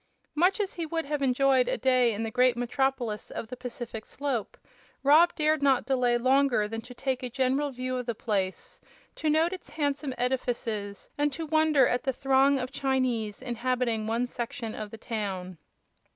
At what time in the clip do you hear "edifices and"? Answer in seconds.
10.17-11.31